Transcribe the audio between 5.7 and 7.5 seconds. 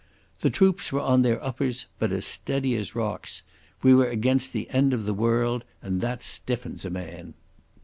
and that stiffens a man....